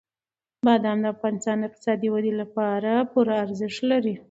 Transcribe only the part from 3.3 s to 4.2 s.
ارزښت لري.